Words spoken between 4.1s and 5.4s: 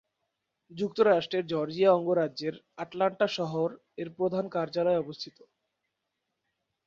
প্রধান কার্যালয় অবস্থিত।